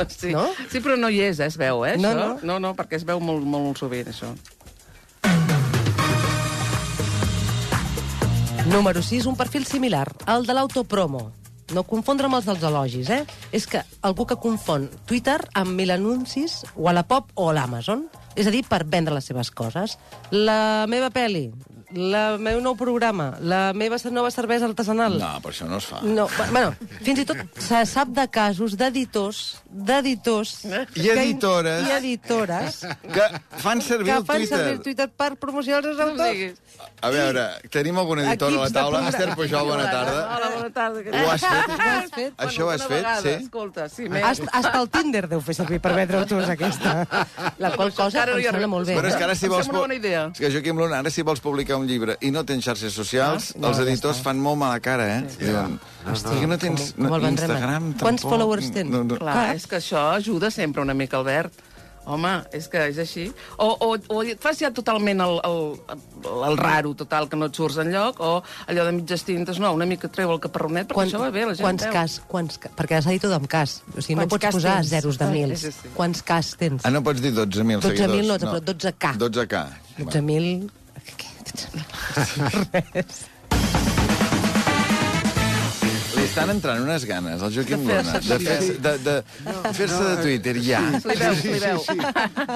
Sí. 0.09 0.31
No? 0.31 0.45
sí, 0.71 0.79
però 0.79 0.95
no 0.95 1.09
hi 1.11 1.19
és, 1.27 1.39
eh, 1.43 1.47
es 1.51 1.57
veu, 1.59 1.81
eh, 1.85 1.97
No, 1.99 2.09
això? 2.13 2.27
no. 2.39 2.47
no, 2.47 2.55
no 2.63 2.69
perquè 2.77 2.98
es 2.99 3.07
veu 3.07 3.21
molt, 3.23 3.45
molt 3.47 3.79
sovint, 3.79 4.11
això. 4.11 4.33
Número 8.69 9.01
6, 9.01 9.25
un 9.25 9.37
perfil 9.39 9.65
similar, 9.65 10.05
el 10.29 10.45
de 10.45 10.53
l'autopromo. 10.53 11.29
No 11.73 11.83
confondre 11.85 12.27
amb 12.27 12.37
els 12.37 12.47
dels 12.49 12.65
elogis, 12.65 13.09
eh? 13.13 13.23
És 13.55 13.65
que 13.69 13.81
algú 14.05 14.25
que 14.29 14.37
confon 14.41 14.87
Twitter 15.09 15.37
amb 15.57 15.73
mil 15.77 15.93
anuncis 15.93 16.63
o 16.75 16.89
a 16.89 16.93
la 16.93 17.05
Pop 17.07 17.31
o 17.35 17.49
a 17.49 17.55
l'Amazon. 17.57 18.07
És 18.35 18.49
a 18.49 18.53
dir, 18.53 18.63
per 18.65 18.83
vendre 18.85 19.13
les 19.13 19.25
seves 19.29 19.51
coses. 19.53 19.97
La 20.33 20.85
meva 20.89 21.09
pel·li, 21.13 21.47
la 21.91 22.37
meu 22.37 22.59
nou 22.61 22.75
programa, 22.77 23.31
la 23.41 23.71
meva 23.73 23.97
nova 24.11 24.29
cervesa 24.31 24.67
artesanal. 24.69 25.17
No, 25.19 25.31
però 25.41 25.53
això 25.53 25.65
no 25.69 25.77
es 25.81 25.87
fa. 25.89 26.01
No, 26.05 26.27
bueno, 26.51 26.73
fins 27.01 27.23
i 27.23 27.25
tot 27.25 27.37
se 27.57 27.79
sap 27.89 28.09
de 28.13 28.27
casos 28.29 28.75
d'editors, 28.77 29.39
d'editors... 29.69 30.53
I 30.65 31.01
que- 31.01 31.13
editores. 31.15 31.87
I 31.87 31.91
editores 31.97 32.79
Que 33.01 33.25
fan 33.63 33.81
servir 33.81 34.11
que 34.11 34.17
el 34.19 34.25
fan 34.25 34.37
Twitter. 34.37 34.57
servir 34.57 34.73
el 34.73 34.81
Twitter 34.85 35.09
per 35.09 35.31
promocionar 35.41 35.81
els 35.83 35.97
seus 35.97 35.99
autors. 36.09 36.61
A 37.01 37.09
veure, 37.11 37.43
tenim 37.71 37.97
algun 37.99 38.19
editor 38.23 38.49
a 38.49 38.51
la 38.51 38.67
Equips 38.67 38.73
taula? 38.75 39.01
Esther 39.09 39.33
Pujol, 39.35 39.65
bona 39.67 39.85
tarda. 39.89 40.21
Hola, 40.35 40.49
bona 40.55 40.69
tarda. 40.75 41.23
Ho 41.23 41.31
has 41.31 41.41
fet? 41.41 41.73
Ho 41.73 41.89
has 41.89 42.11
fet? 42.15 42.33
Això 42.45 42.65
ho 42.65 42.69
has 42.73 42.83
fet, 42.83 42.91
vegada, 42.97 43.21
sí? 43.23 43.33
Escolta, 43.45 43.87
sí, 43.89 44.07
més. 44.11 44.23
Hasta, 44.51 44.73
el 44.81 44.89
Tinder 44.93 45.25
deu 45.31 45.41
fer 45.43 45.55
servir 45.57 45.79
per 45.83 45.93
vendre 45.95 46.19
autors, 46.21 46.49
aquesta. 46.53 46.95
La 47.63 47.71
qual 47.75 47.93
cosa 47.95 48.25
em 48.27 48.41
sembla 48.43 48.67
molt 48.71 48.87
bé. 48.91 48.97
Però 48.99 49.09
és 49.11 49.15
que 49.19 49.27
ara 49.27 49.35
si 49.35 49.47
Em 49.47 49.53
vols... 49.55 49.65
sembla 49.67 49.79
una 49.81 49.87
bona 49.87 49.97
idea. 49.99 50.25
És 50.35 50.43
que 50.43 50.51
Joaquim 50.55 50.77
Luna, 50.83 50.99
ara 51.03 51.11
si 51.13 51.23
vols 51.27 51.39
publicar 51.43 51.78
un 51.79 51.87
llibre 51.87 52.17
i 52.21 52.31
no 52.31 52.43
tens 52.45 52.65
xarxes 52.65 52.93
socials, 52.93 53.51
Ah, 53.55 53.59
no, 53.61 53.67
els 53.69 53.77
ja 53.77 53.83
editors 53.87 54.17
està. 54.19 54.23
fan 54.29 54.39
molt 54.39 54.57
mala 54.59 54.79
cara, 54.79 55.07
eh? 55.17 55.23
Diuen, 55.39 55.79
hòstia, 56.05 56.39
que 56.39 56.47
no 56.47 56.57
tens 56.57 56.93
Com- 56.97 57.07
com 57.09 57.21
vendrem? 57.21 57.49
Instagram, 57.49 57.93
Quants 57.99 58.21
tampoc. 58.21 58.29
followers 58.29 58.71
tens? 58.71 58.89
No, 58.91 59.03
no. 59.03 59.17
Clar, 59.17 59.55
és 59.55 59.65
que 59.67 59.77
això 59.77 60.11
ajuda 60.15 60.51
sempre 60.51 60.81
una 60.81 60.93
mica, 60.93 61.17
Albert. 61.17 61.53
Home, 62.09 62.29
és 62.57 62.65
que 62.67 62.87
és 62.89 62.97
així. 62.97 63.27
O, 63.61 63.67
o, 63.85 63.97
o 64.15 64.23
et 64.23 64.39
fas 64.41 64.57
ja 64.57 64.71
totalment 64.73 65.19
el, 65.21 65.35
el, 65.45 65.59
el 66.47 66.57
raro 66.57 66.95
total, 66.97 67.27
que 67.29 67.37
no 67.37 67.45
et 67.51 67.53
surts 67.59 67.77
enlloc, 67.83 68.17
o 68.19 68.41
allò 68.65 68.85
de 68.87 68.93
mitges 68.93 69.21
tintes, 69.27 69.59
no, 69.61 69.69
una 69.75 69.85
mica 69.85 70.07
treu 70.09 70.31
el 70.33 70.39
caparronet, 70.41 70.87
perquè 70.89 71.05
això 71.05 71.19
va 71.21 71.29
bé, 71.29 71.43
la 71.45 71.53
gent 71.53 71.67
quants 71.67 71.83
veu. 71.83 71.93
cas, 71.93 72.15
quants, 72.31 72.57
ca- 72.57 72.71
perquè 72.75 72.97
has 72.97 73.05
dit 73.05 73.21
tot 73.21 73.35
amb 73.35 73.45
cas. 73.51 73.83
O 73.95 74.01
sigui, 74.01 74.15
no 74.15 74.23
Quants 74.25 74.31
pots 74.33 74.41
cas 74.41 74.55
posar 74.55 74.75
tens? 74.79 74.89
zeros 74.89 75.19
de 75.19 75.25
Ah, 75.25 75.29
mils. 75.29 75.59
sí, 75.59 75.71
sí. 75.71 75.89
Quants 75.93 76.23
cas 76.23 76.55
tens? 76.57 76.81
Ah, 76.83 76.89
no 76.89 77.03
pots 77.03 77.21
dir 77.21 77.31
12.000 77.31 77.77
12.000 77.79 77.81
seguidors. 77.81 78.27
no, 78.27 78.39
però 78.39 78.59
12K. 78.73 79.13
12K. 79.19 79.67
12.000... 79.99 80.71
Res. 82.93 83.25
Li 86.19 86.25
estan 86.27 86.49
entrant 86.51 86.81
unes 86.83 87.05
ganes, 87.07 87.39
al 87.39 87.53
Joaquim 87.55 87.85
De 87.87 87.95
Luna, 87.95 88.17
fer-se 88.19 88.33
de 88.35 88.39
fer-se 88.43 88.73
de, 88.83 88.91
de, 89.05 89.13
fer 89.77 89.85
de 89.87 90.15
Twitter, 90.19 90.53
ja. 90.59 90.81
Li 91.07 91.15
veus, 91.15 91.43
li 91.47 91.59
veus. 91.63 91.85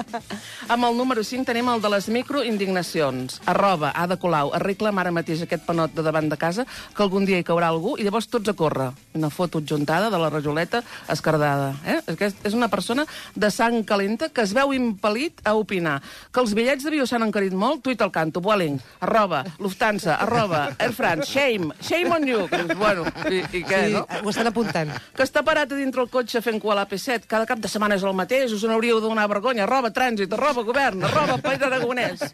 Amb 0.74 0.84
el 0.90 0.98
número 0.98 1.24
5 1.24 1.48
tenim 1.48 1.70
el 1.72 1.80
de 1.80 1.90
les 1.94 2.10
microindignacions. 2.12 3.38
Arroba, 3.48 3.94
Ada 3.96 4.18
Colau, 4.20 4.50
arregla'm 4.58 5.00
ara 5.00 5.14
mateix 5.16 5.46
aquest 5.46 5.64
panot 5.64 5.94
de 5.96 6.04
davant 6.04 6.28
de 6.28 6.36
casa, 6.36 6.66
que 6.68 7.04
algun 7.06 7.24
dia 7.24 7.38
hi 7.40 7.46
caurà 7.48 7.70
algú, 7.72 7.94
i 7.96 8.04
llavors 8.04 8.28
tots 8.28 8.52
a 8.52 8.54
córrer. 8.58 8.90
Una 9.16 9.32
foto 9.32 9.62
adjuntada 9.64 10.12
de 10.12 10.20
la 10.20 10.28
rajoleta 10.28 10.82
escardada. 11.08 11.72
Eh? 11.88 11.96
Aquest 12.12 12.44
és 12.44 12.58
una 12.58 12.68
persona 12.68 13.08
de 13.32 13.48
sang 13.48 13.80
calenta 13.88 14.28
que 14.28 14.44
es 14.44 14.52
veu 14.52 14.76
impel·lit 14.76 15.40
a 15.40 15.56
opinar. 15.56 16.02
Que 16.28 16.44
els 16.44 16.52
bitllets 16.52 16.84
d'avió 16.84 17.08
s'han 17.08 17.24
encarit 17.30 17.56
molt, 17.56 17.80
tuit 17.88 18.04
al 18.04 18.12
canto, 18.12 18.44
Vueling, 18.44 18.76
arroba, 19.00 19.40
Lufthansa, 19.56 20.20
arroba, 20.20 20.66
Air 20.76 20.92
France, 20.92 21.32
shame, 21.32 21.72
shame 21.80 22.12
on 22.12 22.28
you. 22.28 22.44
Bueno, 22.76 23.08
i, 23.32 23.40
i 23.54 23.62
què, 23.64 23.80
Sí, 23.86 23.92
no? 23.94 24.04
ho 24.24 24.30
estan 24.32 24.48
apuntant. 24.50 24.90
que 25.14 25.22
està 25.24 25.42
parat 25.46 25.70
a 25.72 25.78
dintre 25.78 26.02
el 26.02 26.08
cotxe 26.12 26.40
fent 26.44 26.60
cua 26.62 26.74
a 26.74 26.78
l'AP7. 26.80 27.28
Cada 27.30 27.46
cap 27.46 27.60
de 27.62 27.68
setmana 27.70 27.96
és 27.98 28.02
el 28.06 28.14
mateix, 28.16 28.52
us 28.52 28.64
n'hauríeu 28.66 29.00
de 29.00 29.06
donar 29.08 29.26
vergonya. 29.30 29.64
Arroba 29.64 29.90
trànsit, 29.94 30.32
arroba 30.34 30.64
govern, 30.66 31.04
arroba 31.04 31.38
país 31.42 31.62
aragonès. 31.62 32.24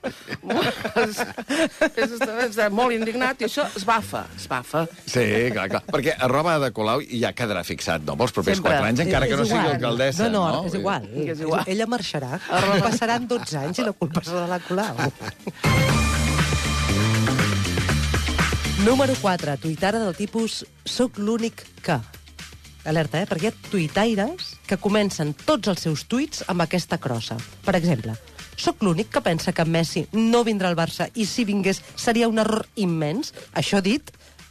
és, 1.05 1.21
és, 1.97 2.59
molt 2.73 2.95
indignat 2.97 3.41
i 3.43 3.49
això 3.49 3.67
es 3.77 3.85
bafa, 3.89 4.25
es 4.37 4.47
bafa. 4.51 4.87
Sí, 5.05 5.25
clar, 5.55 5.69
clar. 5.73 5.83
Perquè 5.91 6.17
arroba 6.19 6.59
de 6.63 6.73
Colau 6.77 7.03
ja 7.11 7.33
quedarà 7.37 7.65
fixat, 7.67 8.05
no? 8.07 8.17
Pels 8.21 8.35
propers 8.37 8.61
Sempre. 8.61 8.77
4 8.79 8.91
anys, 8.91 9.05
encara 9.07 9.29
que 9.31 9.37
no 9.41 9.45
sigui 9.49 9.75
alcaldessa, 9.75 10.29
no? 10.29 10.45
no? 10.47 10.63
No, 10.63 10.69
és 10.71 10.79
igual. 10.81 11.09
És 11.27 11.41
igual. 11.47 11.65
Ella 11.67 11.87
marxarà. 11.91 12.39
Passaran 12.85 13.29
12 13.31 13.59
anys 13.65 13.83
i 13.83 13.89
la 13.89 13.93
culpa 13.93 14.25
serà 14.25 14.47
de 14.47 14.55
la 14.55 14.63
Colau. 14.67 16.09
Número 18.85 19.15
4. 19.15 19.59
Tuitara 19.59 19.99
del 20.01 20.15
tipus 20.17 20.65
Soc 20.89 21.19
l'únic 21.21 21.67
que. 21.85 21.99
Alerta, 22.89 23.21
eh? 23.21 23.27
Perquè 23.29 23.45
hi 23.45 23.51
ha 23.51 23.69
tuitaires 23.69 24.55
que 24.65 24.79
comencen 24.81 25.35
tots 25.37 25.69
els 25.69 25.85
seus 25.85 26.07
tuits 26.09 26.47
amb 26.49 26.65
aquesta 26.65 26.97
crossa. 26.97 27.37
Per 27.67 27.75
exemple, 27.77 28.15
Soc 28.57 28.81
l'únic 28.81 29.11
que 29.13 29.21
pensa 29.21 29.53
que 29.53 29.67
Messi 29.69 30.07
no 30.17 30.41
vindrà 30.49 30.71
al 30.73 30.79
Barça 30.81 31.11
i 31.13 31.27
si 31.29 31.45
vingués 31.45 31.83
seria 31.93 32.29
un 32.33 32.41
error 32.41 32.65
immens. 32.81 33.35
Això 33.53 33.83
dit 33.85 34.09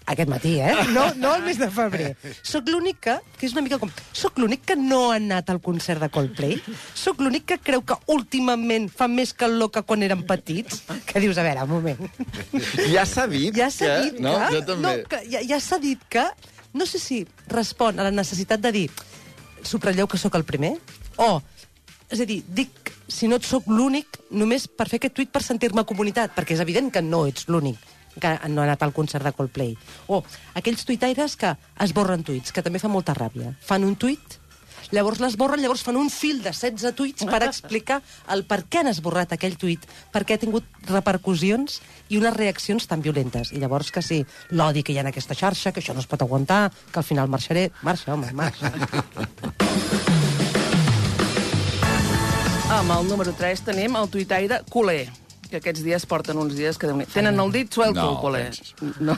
Aquest 0.09 0.29
matí, 0.31 0.55
eh? 0.59 0.73
No, 0.95 1.05
no 1.21 1.35
el 1.37 1.43
mes 1.45 1.59
de 1.61 1.69
febrer. 1.73 2.13
Soc 2.41 2.69
l'únic 2.71 2.97
que, 3.05 3.15
que 3.37 3.45
és 3.45 3.53
una 3.53 3.63
mica 3.65 3.77
com... 3.81 3.91
Soc 4.15 4.39
l'únic 4.41 4.63
que 4.71 4.77
no 4.79 5.09
ha 5.11 5.19
anat 5.19 5.51
al 5.53 5.61
concert 5.61 6.01
de 6.01 6.09
Coldplay. 6.13 6.57
Soc 6.97 7.21
l'únic 7.21 7.45
que 7.51 7.59
creu 7.61 7.83
que 7.85 7.97
últimament 8.09 8.89
fa 8.89 9.09
més 9.11 9.35
calor 9.37 9.69
que 9.75 9.83
quan 9.85 10.05
eren 10.05 10.25
petits. 10.29 10.81
Que 11.09 11.21
dius, 11.21 11.37
a 11.37 11.45
veure, 11.45 11.67
un 11.67 11.75
moment. 11.75 12.01
Ja 12.89 13.05
s'ha 13.05 13.27
dit 13.29 13.53
Ja 13.55 13.69
s'ha 13.73 13.85
que... 13.85 13.99
dit 14.07 14.23
no, 14.25 14.33
que... 14.39 14.49
jo 14.57 14.63
també. 14.71 14.87
No, 14.87 15.11
que 15.11 15.21
ja 15.29 15.43
ja 15.45 15.61
s'ha 15.63 15.81
dit 15.83 16.01
que... 16.09 16.25
No 16.73 16.85
sé 16.85 16.99
si 17.01 17.23
respon 17.49 17.97
a 17.97 18.05
la 18.05 18.13
necessitat 18.13 18.61
de 18.61 18.73
dir 18.73 18.89
subratlleu 19.65 20.07
que 20.07 20.19
sóc 20.21 20.35
el 20.37 20.45
primer, 20.47 20.75
o, 21.19 21.39
és 22.13 22.21
a 22.21 22.27
dir, 22.29 22.43
dic, 22.45 22.93
si 23.09 23.27
no 23.27 23.39
et 23.39 23.47
sóc 23.47 23.67
l'únic, 23.67 24.19
només 24.31 24.67
per 24.69 24.87
fer 24.89 24.99
aquest 25.01 25.17
tuit 25.17 25.31
per 25.33 25.41
sentir-me 25.43 25.83
comunitat, 25.89 26.35
perquè 26.37 26.55
és 26.55 26.63
evident 26.63 26.91
que 26.93 27.03
no 27.05 27.25
ets 27.29 27.49
l'únic 27.49 27.88
que 28.19 28.35
no 28.49 28.61
ha 28.61 28.67
anat 28.67 28.83
al 28.83 28.93
concert 28.93 29.25
de 29.25 29.33
Coldplay. 29.35 29.75
O 30.07 30.23
aquells 30.59 30.85
tuitaires 30.85 31.35
que 31.39 31.55
esborren 31.85 32.23
tuits, 32.25 32.51
que 32.51 32.63
també 32.65 32.81
fa 32.81 32.91
molta 32.91 33.15
ràbia. 33.17 33.53
Fan 33.65 33.85
un 33.87 33.95
tuit, 33.99 34.39
llavors 34.95 35.19
l'esborren, 35.21 35.61
llavors 35.61 35.83
fan 35.85 35.97
un 35.99 36.09
fil 36.13 36.41
de 36.43 36.53
16 36.55 36.95
tuits 36.97 37.25
per 37.29 37.41
explicar 37.45 37.99
el 38.33 38.45
per 38.49 38.63
què 38.65 38.81
han 38.81 38.91
esborrat 38.91 39.35
aquell 39.35 39.57
tuit, 39.59 39.85
per 40.13 40.23
què 40.25 40.35
ha 40.35 40.41
tingut 40.41 40.65
repercussions 40.89 41.79
i 42.09 42.17
unes 42.17 42.35
reaccions 42.35 42.87
tan 42.89 43.03
violentes. 43.05 43.53
I 43.53 43.61
llavors 43.61 43.91
que 43.93 44.03
sí, 44.05 44.23
l'odi 44.51 44.83
que 44.83 44.93
hi 44.93 44.99
ha 44.99 45.05
en 45.05 45.11
aquesta 45.13 45.37
xarxa, 45.37 45.73
que 45.73 45.83
això 45.83 45.93
no 45.93 46.03
es 46.03 46.09
pot 46.09 46.21
aguantar, 46.25 46.69
que 46.91 47.01
al 47.01 47.07
final 47.07 47.29
marxaré... 47.29 47.69
Marxa, 47.83 48.13
home, 48.13 48.33
marxa. 48.33 48.73
Amb 52.69 52.93
el 52.93 53.07
número 53.09 53.33
3 53.33 53.65
tenim 53.65 53.97
el 53.97 54.07
tuitaire 54.13 54.61
Culer 54.69 55.07
que 55.49 55.59
aquests 55.59 55.83
dies 55.85 56.05
porten 56.09 56.37
uns 56.39 56.55
dies 56.57 56.77
que... 56.79 56.89
Tenen 57.13 57.39
el 57.41 57.51
dit 57.53 57.73
suelto, 57.73 58.05
No, 58.05 58.31
penses. 58.33 58.73
No. 59.03 59.15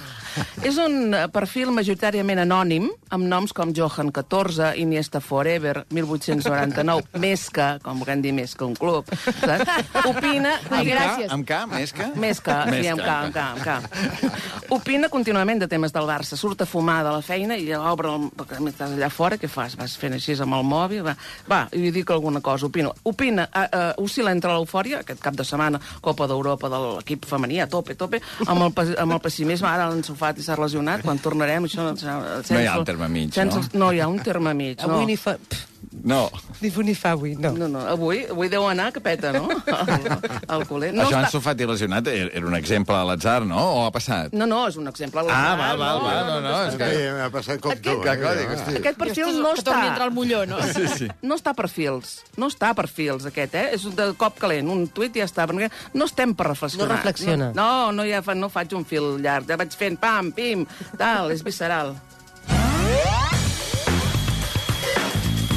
És 0.66 0.78
un 0.82 1.16
eh, 1.16 1.26
perfil 1.34 1.72
majoritàriament 1.76 2.42
anònim, 2.44 2.88
amb 3.12 3.28
noms 3.28 3.54
com 3.56 3.74
Johan 3.76 4.12
14, 4.16 4.74
Iniesta 4.82 5.22
Forever, 5.24 5.86
1899, 5.92 7.12
més 7.26 7.48
que, 7.54 7.68
com 7.84 8.02
volem 8.04 8.24
dir, 8.24 8.34
més 8.38 8.56
que 8.56 8.68
un 8.68 8.76
club. 8.80 9.10
Saps? 9.42 9.92
Opina... 10.06 10.58
Ai, 10.72 10.82
Amb 10.82 10.92
gràcies. 10.92 11.28
K, 11.28 11.34
amb 11.36 11.48
K, 11.48 11.62
més 11.72 11.96
que? 11.96 12.10
Més 12.22 12.44
que, 12.44 12.58
sí, 12.72 12.88
amb 12.92 13.04
K, 13.04 13.12
amb 13.12 13.36
K, 13.36 13.48
amb 13.56 13.64
K. 13.66 14.32
Opina 14.78 15.12
contínuament 15.12 15.60
de 15.62 15.68
temes 15.72 15.92
del 15.92 16.08
Barça. 16.08 16.40
Surt 16.40 16.64
a 16.64 16.70
fumar 16.70 17.02
de 17.04 17.12
la 17.18 17.24
feina 17.26 17.58
i 17.60 17.68
obre 17.76 18.14
el... 18.16 18.30
perquè 18.38 18.62
estàs 18.72 18.96
allà 18.96 19.12
fora, 19.12 19.40
què 19.42 19.50
fas? 19.52 19.76
Vas 19.80 19.98
fent 20.00 20.16
així 20.16 20.38
amb 20.40 20.56
el 20.56 20.64
mòbil? 20.68 21.04
Va, 21.06 21.16
va 21.50 21.66
i 21.76 21.92
dic 21.92 22.12
alguna 22.12 22.42
cosa, 22.42 22.68
opino. 22.70 22.94
Opina, 23.08 23.48
uh, 23.48 23.66
uh, 23.68 24.04
oscil·la 24.04 24.34
entre 24.36 24.54
l'eufòria, 24.56 25.02
aquest 25.02 25.22
cap 25.24 25.36
de 25.38 25.46
setmana, 25.48 25.82
Copa 26.22 26.30
d'Europa 26.30 26.70
de 26.70 26.80
l'equip 26.84 27.26
femení, 27.26 27.60
a 27.64 27.68
tope, 27.70 27.96
tope, 27.98 28.22
amb 28.46 28.68
el, 28.68 28.94
amb 29.02 29.16
el 29.16 29.22
pessimisme, 29.24 29.66
ara 29.70 29.90
l'han 29.90 30.06
sofat 30.06 30.38
i 30.38 30.46
s'ha 30.46 30.58
lesionat, 30.60 31.02
quan 31.06 31.18
tornarem, 31.22 31.66
això... 31.66 31.90
Sense, 31.98 32.54
No 32.54 32.62
hi 32.62 32.70
ha 32.70 32.78
un 32.78 32.86
terme 32.86 33.10
mig, 33.10 33.34
sense, 33.34 33.66
no? 33.74 33.86
No 33.86 33.92
hi 33.96 34.02
ha 34.04 34.10
un 34.12 34.22
terme 34.22 34.54
mig, 34.54 34.78
no. 34.86 35.00
Avui 35.00 35.10
ni 35.10 35.18
fa... 35.18 35.38
Pff, 35.42 35.71
No. 36.04 36.30
ni 36.62 36.70
fu 36.72 36.82
ni 36.82 36.96
fa 36.96 37.12
avui, 37.12 37.36
no. 37.36 37.52
No, 37.54 37.68
no, 37.68 37.82
avui, 37.88 38.24
avui 38.30 38.50
deu 38.50 38.66
anar 38.68 38.92
que 38.94 39.02
peta, 39.02 39.32
no? 39.34 39.48
El, 39.52 40.08
el 40.56 40.66
culer. 40.68 40.92
No 40.94 41.04
Això 41.04 41.18
està- 41.20 41.26
en 41.28 41.32
sofat 41.34 41.62
i 41.62 41.68
lesionat 41.70 42.08
era 42.12 42.46
un 42.48 42.56
exemple 42.58 42.96
a 42.96 43.04
l'atzar, 43.06 43.46
no? 43.46 43.60
O 43.60 43.86
ha 43.86 43.92
passat? 43.94 44.34
No, 44.34 44.48
no, 44.50 44.64
és 44.68 44.78
un 44.82 44.88
exemple. 44.90 45.22
a 45.22 45.24
Ah, 45.24 45.28
l'atzar, 45.28 45.58
val, 45.60 45.78
val, 45.78 46.02
val, 46.02 46.26
no, 46.32 46.40
no, 46.42 46.54
és 46.68 46.78
Sí, 46.82 47.04
m'ha 47.18 47.30
passat 47.34 47.62
com 47.62 47.72
tu. 47.78 47.98
Que, 48.02 48.16
que, 48.18 48.34
eh? 48.34 48.78
Aquest 48.82 48.98
perfil 48.98 49.32
no 49.42 49.54
que 49.54 49.62
està... 49.62 49.70
torni 49.72 49.86
a 49.86 49.92
entrar 49.94 50.08
al 50.10 50.14
molló, 50.16 50.46
no? 50.50 50.62
Sí, 50.74 50.88
sí. 50.98 51.10
No 51.22 51.36
està 51.38 51.54
per 51.58 51.70
fils. 51.70 52.18
No 52.38 52.50
està 52.52 52.74
per 52.78 52.88
fils, 52.90 53.26
aquest, 53.30 53.56
eh? 53.56 53.68
És 53.78 53.86
de 53.96 54.12
cop 54.18 54.40
calent. 54.42 54.70
Un 54.74 54.88
tuit 54.90 55.16
i 55.16 55.22
ja 55.24 55.30
està. 55.30 55.46
Perquè 55.50 55.70
no 55.94 56.06
estem 56.10 56.34
per 56.38 56.48
reflexionar. 56.52 56.88
No 56.88 56.96
reflexiona. 56.96 57.52
No, 57.58 57.92
no, 57.92 58.06
ja 58.10 58.22
fa, 58.26 58.34
no 58.38 58.50
faig 58.50 58.74
un 58.78 58.86
fil 58.86 59.18
llarg. 59.22 59.46
Ja 59.50 59.58
vaig 59.62 59.74
fent 59.78 60.00
pam, 60.02 60.32
pim, 60.36 60.66
tal, 60.98 61.32
és 61.36 61.44
visceral. 61.46 61.96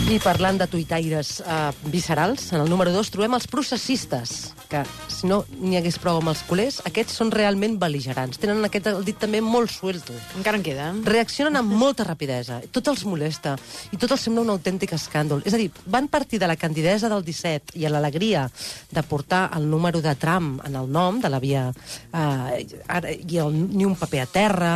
I 0.04 0.18
parlant 0.20 0.58
de 0.60 0.66
tuitaires 0.68 1.38
uh, 1.40 1.70
viscerals, 1.88 2.50
en 2.52 2.60
el 2.60 2.68
número 2.68 2.92
2 2.92 3.08
trobem 3.08 3.32
els 3.38 3.46
processistes, 3.48 4.52
que 4.70 4.82
si 5.12 5.28
no 5.30 5.42
n'hi 5.60 5.78
hagués 5.78 5.98
prou 6.02 6.18
amb 6.20 6.30
els 6.32 6.42
culers, 6.48 6.80
aquests 6.88 7.18
són 7.20 7.32
realment 7.34 7.76
beligerants. 7.80 8.38
Tenen 8.40 8.64
aquest 8.66 8.88
el 8.90 9.04
dit 9.06 9.18
també 9.20 9.40
molt 9.44 9.72
suelto. 9.72 10.14
Encara 10.38 10.58
en 10.58 10.64
queda. 10.66 10.88
Reaccionen 11.06 11.58
amb 11.60 11.74
molta 11.74 12.06
rapidesa, 12.06 12.60
tot 12.74 12.88
els 12.92 13.04
molesta, 13.08 13.54
i 13.92 14.00
tot 14.00 14.14
els 14.14 14.24
sembla 14.26 14.44
un 14.44 14.54
autèntic 14.54 14.94
escàndol. 14.96 15.44
És 15.46 15.54
a 15.54 15.60
dir, 15.60 15.70
van 15.90 16.08
partir 16.08 16.40
de 16.42 16.48
la 16.50 16.58
candidesa 16.60 17.10
del 17.12 17.24
17 17.26 17.78
i 17.78 17.86
a 17.86 17.92
l'alegria 17.92 18.46
de 18.90 19.04
portar 19.06 19.46
el 19.56 19.68
número 19.70 20.00
de 20.04 20.14
tram 20.20 20.58
en 20.64 20.76
el 20.80 20.90
nom 20.90 21.20
de 21.20 21.30
la 21.30 21.40
via, 21.42 21.66
eh, 21.70 22.64
ara, 22.88 23.12
i 23.12 23.40
el, 23.42 23.54
ni 23.74 23.84
un 23.84 23.96
paper 24.00 24.24
a 24.24 24.30
terra, 24.30 24.72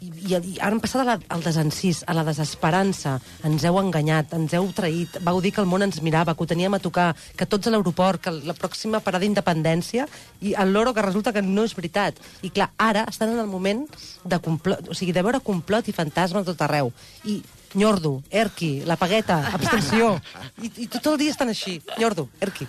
i, 0.00 0.10
i, 0.10 0.36
i 0.36 0.56
ara 0.60 0.72
han 0.72 0.82
passat 0.82 1.02
a 1.02 1.08
la, 1.12 1.18
al 1.34 1.44
desencís, 1.44 2.02
a 2.06 2.16
la 2.16 2.24
desesperança. 2.26 3.18
Ens 3.48 3.64
heu 3.68 3.80
enganyat, 3.80 4.36
ens 4.38 4.54
heu 4.56 4.68
traït, 4.76 5.18
vau 5.24 5.40
dir 5.42 5.54
que 5.54 5.62
el 5.64 5.70
món 5.70 5.84
ens 5.84 6.02
mirava, 6.04 6.36
que 6.36 6.44
ho 6.44 6.50
teníem 6.50 6.74
a 6.76 6.82
tocar, 6.82 7.12
que 7.36 7.48
tots 7.48 7.68
a 7.68 7.74
l'aeroport, 7.74 8.22
que 8.22 8.32
la 8.32 8.56
pròxima 8.58 9.02
parada 9.04 9.26
d'independència, 9.32 10.06
i 10.40 10.54
el 10.58 10.72
loro 10.76 10.92
que 10.94 11.02
resulta 11.02 11.32
que 11.32 11.42
no 11.42 11.64
és 11.64 11.74
veritat. 11.76 12.20
I 12.44 12.52
clar, 12.52 12.70
ara 12.76 13.06
estan 13.08 13.32
en 13.32 13.40
el 13.40 13.48
moment 13.48 13.86
de 14.24 14.38
complot, 14.44 14.92
o 14.92 14.94
sigui, 14.94 15.16
de 15.16 15.24
veure 15.24 15.40
complot 15.40 15.88
i 15.88 15.96
fantasmes 15.96 16.44
a 16.44 16.52
tot 16.52 16.62
arreu. 16.68 16.92
I 17.24 17.40
Nyordo, 17.74 18.22
Erki, 18.30 18.82
la 18.84 18.98
pagueta, 19.00 19.48
abstenció. 19.54 20.18
I, 20.60 20.68
I 20.84 20.86
tot 20.92 21.06
el 21.14 21.18
dia 21.22 21.32
estan 21.32 21.48
així. 21.48 21.80
Nyordo, 21.96 22.28
Erki, 22.40 22.68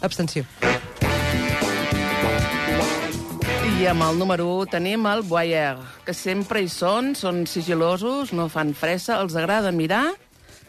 abstenció. 0.00 0.46
I 3.74 3.88
amb 3.90 4.06
el 4.06 4.18
número 4.18 4.46
1 4.62 4.70
tenim 4.72 5.04
el 5.10 5.24
Boyer, 5.28 5.76
que 6.06 6.14
sempre 6.16 6.62
hi 6.64 6.70
són, 6.72 7.12
són 7.18 7.44
sigilosos, 7.50 8.32
no 8.32 8.48
fan 8.48 8.72
fressa, 8.72 9.18
els 9.20 9.36
agrada 9.36 9.74
mirar 9.74 10.06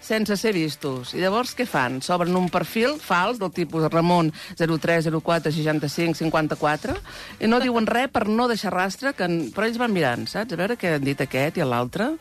sense 0.06 0.38
ser 0.38 0.54
vistos. 0.56 1.16
I 1.16 1.24
llavors 1.24 1.56
què 1.58 1.66
fan? 1.70 2.00
S'obren 2.06 2.38
un 2.38 2.50
perfil 2.54 3.00
fals 3.02 3.42
del 3.42 3.54
tipus 3.56 3.90
Ramon 3.90 4.32
03 4.60 5.10
04 5.10 5.54
65 5.56 6.22
54 6.22 6.96
i 7.42 7.50
no 7.50 7.62
diuen 7.64 7.90
res 7.90 8.14
per 8.14 8.28
no 8.30 8.48
deixar 8.52 8.74
rastre, 8.76 9.16
que 9.18 9.28
però 9.56 9.68
ells 9.68 9.82
van 9.82 9.94
mirant, 9.94 10.30
saps? 10.30 10.54
A 10.54 10.62
veure 10.62 10.78
què 10.78 10.96
han 11.00 11.06
dit 11.06 11.22
aquest 11.26 11.58
i 11.58 11.66
l'altre. 11.66 12.14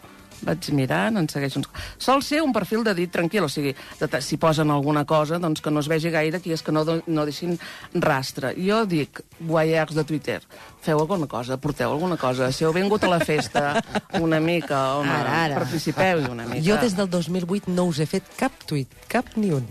Vaig 0.43 0.69
mirant, 0.77 1.17
en 1.21 1.29
segueixo 1.31 1.61
uns... 1.61 1.69
Sol 2.03 2.23
ser 2.27 2.43
un 2.43 2.53
perfil 2.53 2.83
de 2.85 2.95
dit 2.99 3.11
tranquil, 3.13 3.45
o 3.47 3.49
sigui, 3.49 3.75
de, 4.01 4.09
si 4.21 4.37
posen 4.41 4.71
alguna 4.75 5.05
cosa, 5.09 5.39
doncs 5.39 5.63
que 5.65 5.71
no 5.71 5.81
es 5.81 5.89
vegi 5.89 6.11
gaire, 6.11 6.41
que 6.43 6.53
és 6.53 6.63
que 6.63 6.73
no, 6.75 6.83
no 7.07 7.25
deixin 7.25 7.55
rastre. 7.95 8.55
Jo 8.59 8.83
dic, 8.89 9.23
guaiers 9.41 9.95
de 9.95 10.05
Twitter, 10.05 10.41
feu 10.85 10.99
alguna 11.01 11.27
cosa, 11.31 11.57
porteu 11.57 11.93
alguna 11.95 12.17
cosa. 12.21 12.51
Si 12.53 12.65
heu 12.67 12.73
vingut 12.77 13.05
a 13.05 13.13
la 13.15 13.21
festa 13.25 13.81
una 14.21 14.41
mica, 14.41 14.83
home, 14.99 15.11
Ara, 15.15 15.39
ara. 15.45 15.63
participeu 15.63 16.27
una 16.31 16.45
mica. 16.51 16.65
Jo 16.67 16.77
des 16.83 16.97
del 16.99 17.09
2008 17.11 17.71
no 17.73 17.87
us 17.93 18.03
he 18.03 18.07
fet 18.11 18.29
cap 18.37 18.67
tuit, 18.67 18.91
cap 19.09 19.33
ni 19.37 19.53
un. 19.55 19.65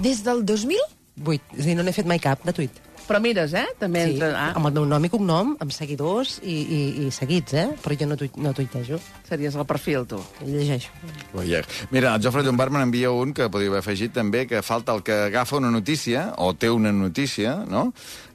Des 0.00 0.22
del 0.24 0.44
2000? 0.46 0.78
Vuit. 1.20 1.42
És 1.56 1.64
a 1.64 1.68
dir, 1.68 1.74
no 1.76 1.82
n'he 1.84 1.92
fet 1.92 2.06
mai 2.08 2.20
cap 2.22 2.44
de 2.46 2.52
tuit. 2.56 2.78
Però 3.10 3.18
mires, 3.18 3.50
eh? 3.58 3.66
També 3.80 4.04
Sí. 4.06 4.20
Ah, 4.22 4.52
amb 4.54 4.68
el 4.68 4.76
meu 4.76 4.84
nom 4.86 5.04
i 5.04 5.08
cognom, 5.10 5.56
amb 5.58 5.72
seguidors 5.74 6.36
i, 6.46 6.54
i, 6.62 6.80
i 7.02 7.10
seguits, 7.10 7.56
eh? 7.58 7.66
Però 7.82 7.96
jo 7.98 8.06
no, 8.06 8.16
tuit, 8.16 8.36
no 8.38 8.52
tuitejo, 8.54 9.00
series 9.26 9.56
el 9.58 9.66
perfil, 9.66 10.06
tu. 10.06 10.20
llegeixo. 10.46 10.94
Boyer. 11.32 11.64
Mira, 11.90 12.14
el 12.14 12.22
Jofre 12.22 12.44
Llombard 12.46 12.70
me 12.70 12.78
n'envia 12.78 13.10
un 13.10 13.34
que 13.34 13.50
podria 13.50 13.72
haver 13.74 13.82
afegit 13.82 14.14
també, 14.14 14.46
que 14.46 14.62
falta 14.62 14.94
el 14.94 15.02
que 15.02 15.16
agafa 15.26 15.58
una 15.58 15.72
notícia, 15.74 16.28
o 16.38 16.54
té 16.54 16.70
una 16.70 16.92
notícia, 16.92 17.64
no?, 17.66 17.90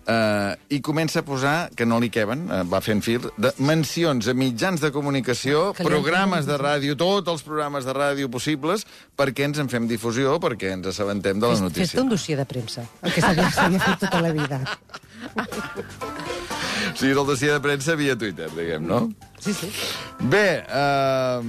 eh, 0.08 0.56
i 0.70 0.82
comença 0.82 1.20
a 1.20 1.26
posar, 1.26 1.70
que 1.76 1.86
no 1.86 2.00
li 2.00 2.10
queben, 2.10 2.46
eh, 2.52 2.64
va 2.70 2.82
fent 2.82 3.02
fil, 3.04 3.26
de 3.38 3.52
mencions 3.58 4.28
a 4.28 4.34
mitjans 4.38 4.82
de 4.82 4.92
comunicació, 4.92 5.74
Que 5.74 5.84
programes 5.84 6.46
de 6.46 6.58
ràdio, 6.58 6.96
tots 6.98 7.28
els 7.32 7.44
programes 7.44 7.86
de 7.86 7.94
ràdio 7.94 8.30
possibles, 8.30 8.86
perquè 9.18 9.46
ens 9.50 9.60
en 9.60 9.70
fem 9.70 9.88
difusió, 9.88 10.40
perquè 10.40 10.72
ens 10.74 10.88
assabentem 10.88 11.40
de 11.40 11.48
la 11.48 11.54
Fes- 11.54 11.62
notícia. 11.62 11.86
Fes-te 11.88 12.02
un 12.02 12.10
dossier 12.10 12.38
de 12.38 12.46
premsa, 12.46 12.86
el 13.02 13.12
que 13.14 13.22
s'havia 13.22 13.50
fet 13.50 14.00
tota 14.00 14.22
la 14.22 14.32
vida. 14.32 14.62
O 16.94 16.98
sigui, 16.98 17.12
el 17.12 17.26
dossier 17.26 17.52
de 17.54 17.60
premsa 17.60 17.96
via 17.96 18.16
Twitter, 18.18 18.50
diguem, 18.56 18.86
no? 18.88 19.10
Sí, 19.40 19.54
sí. 19.54 19.70
Bé, 20.32 20.64
uh, 20.70 21.42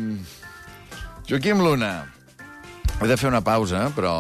Joaquim 1.29 1.61
Luna, 1.63 1.93
he 3.05 3.09
de 3.09 3.17
fer 3.21 3.29
una 3.29 3.43
pausa, 3.45 3.91
però 3.95 4.13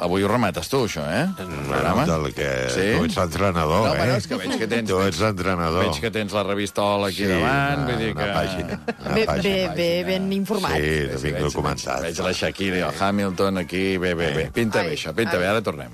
avui 0.00 0.22
ho 0.24 0.28
remates 0.30 0.68
tu, 0.70 0.84
això, 0.86 1.02
eh? 1.10 1.24
El 1.42 1.48
programa. 1.66 2.04
Del 2.08 2.28
que... 2.32 2.46
Sí? 2.72 2.84
Tu 2.96 3.04
ets 3.08 3.16
l'entrenador, 3.18 3.82
No, 3.88 3.92
eh? 3.92 3.98
bueno, 3.98 4.14
és 4.16 4.28
que 4.30 4.38
veig 4.40 4.54
que 4.60 4.68
tens- 4.70 4.88
Tu 4.88 5.00
ets 5.08 5.18
l'entrenador. 5.20 5.84
Veig 5.88 5.98
que 6.00 6.10
tens 6.14 6.32
la 6.32 6.44
revistola 6.46 7.08
aquí 7.10 7.26
davant, 7.28 7.82
una, 7.82 7.88
vull 7.90 7.98
dir 8.00 8.12
que... 8.14 8.22
una 8.22 8.36
pàgina. 8.36 8.78
Una 8.94 9.14
Bé, 9.18 9.24
pàgina. 9.26 9.42
bé, 9.42 9.72
bé, 9.80 9.88
ben 10.06 10.30
informat. 10.38 10.76
Sí, 10.78 10.86
Veig- 10.86 11.24
vinc 11.26 11.36
veig- 11.40 11.48
documentat. 11.50 12.00
Veig 12.06 12.22
la 12.24 12.32
Shakira 12.32 12.78
i 12.80 12.84
el 12.86 12.94
Hamilton 13.08 13.58
aquí, 13.66 13.84
bé, 13.98 14.14
bé, 14.14 14.30
bé. 14.38 14.46
Pinta 14.54 14.82
bé, 14.86 14.94
Ai, 14.94 14.96
això, 15.00 15.12
pinta 15.16 15.36
ai. 15.36 15.42
bé, 15.44 15.50
ara 15.50 15.60
tornem. 15.66 15.90